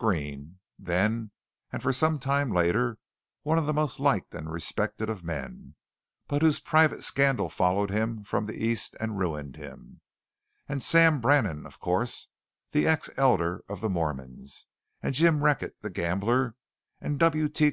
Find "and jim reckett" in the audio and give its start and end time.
15.02-15.80